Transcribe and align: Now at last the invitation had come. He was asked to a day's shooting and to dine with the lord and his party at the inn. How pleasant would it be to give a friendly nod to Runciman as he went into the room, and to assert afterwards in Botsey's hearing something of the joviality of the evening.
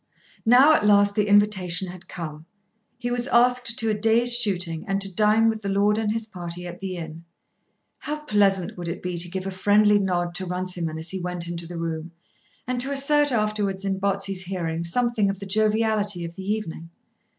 Now 0.47 0.73
at 0.73 0.83
last 0.83 1.13
the 1.13 1.27
invitation 1.27 1.87
had 1.91 2.07
come. 2.07 2.47
He 2.97 3.11
was 3.11 3.27
asked 3.27 3.77
to 3.77 3.89
a 3.91 3.93
day's 3.93 4.35
shooting 4.35 4.83
and 4.87 4.99
to 4.99 5.13
dine 5.13 5.47
with 5.47 5.61
the 5.61 5.69
lord 5.69 5.99
and 5.99 6.11
his 6.11 6.25
party 6.25 6.65
at 6.65 6.79
the 6.79 6.97
inn. 6.97 7.23
How 7.99 8.21
pleasant 8.25 8.79
would 8.79 8.87
it 8.87 9.03
be 9.03 9.19
to 9.19 9.29
give 9.29 9.45
a 9.45 9.51
friendly 9.51 9.99
nod 9.99 10.33
to 10.33 10.47
Runciman 10.47 10.97
as 10.97 11.11
he 11.11 11.19
went 11.21 11.47
into 11.47 11.67
the 11.67 11.77
room, 11.77 12.13
and 12.65 12.81
to 12.81 12.91
assert 12.91 13.31
afterwards 13.31 13.85
in 13.85 13.99
Botsey's 13.99 14.41
hearing 14.45 14.83
something 14.83 15.29
of 15.29 15.37
the 15.37 15.45
joviality 15.45 16.25
of 16.25 16.33
the 16.33 16.51
evening. 16.51 16.89